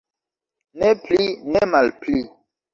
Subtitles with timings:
[0.79, 1.21] Ne pli,
[1.53, 2.19] ne malpli.